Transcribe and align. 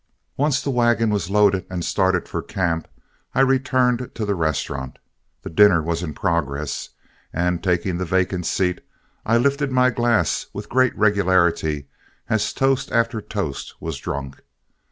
Once 0.35 0.63
the 0.63 0.71
wagon 0.71 1.11
was 1.11 1.29
loaded 1.29 1.63
and 1.69 1.85
started 1.85 2.27
for 2.27 2.41
camp, 2.41 2.87
I 3.35 3.41
returned 3.41 4.09
to 4.15 4.25
the 4.25 4.33
restaurant. 4.33 4.97
The 5.43 5.49
dinner 5.51 5.79
was 5.79 6.01
in 6.01 6.15
progress, 6.15 6.89
and 7.31 7.63
taking 7.63 7.99
the 7.99 8.05
vacant 8.05 8.47
seat, 8.47 8.81
I 9.27 9.37
lifted 9.37 9.71
my 9.71 9.91
glass 9.91 10.47
with 10.53 10.69
great 10.69 10.97
regularity 10.97 11.87
as 12.31 12.51
toast 12.51 12.91
after 12.91 13.21
toast 13.21 13.75
was 13.79 13.99
drunk. 13.99 14.41